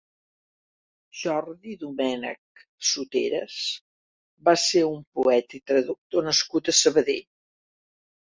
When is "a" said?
6.75-6.77